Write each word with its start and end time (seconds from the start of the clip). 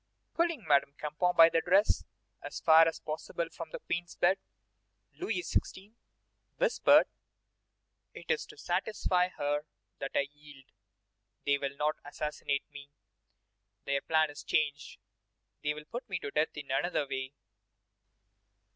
Pulling 0.33 0.63
Madame 0.67 0.95
Campan 0.97 1.35
by 1.35 1.47
the 1.47 1.61
dress 1.61 2.05
as 2.41 2.59
far 2.59 2.87
as 2.87 2.99
possible 2.99 3.47
from 3.51 3.69
the 3.69 3.77
Queen's 3.77 4.15
bed, 4.15 4.39
Louis 5.13 5.43
XVI. 5.43 5.93
whispered: 6.57 7.05
"It 8.15 8.31
is 8.31 8.47
to 8.47 8.57
satisfy 8.57 9.27
her 9.29 9.61
that 9.99 10.13
I 10.15 10.27
yield; 10.33 10.65
they 11.45 11.59
will 11.59 11.77
not 11.77 11.97
assassinate 12.03 12.65
me; 12.73 12.89
their 13.85 14.01
plan 14.01 14.31
is 14.31 14.43
changed; 14.43 14.97
they 15.61 15.75
will 15.75 15.85
put 15.85 16.09
me 16.09 16.17
to 16.17 16.31
death 16.31 16.57
in 16.57 16.71
another 16.71 17.07
way." 17.07 17.33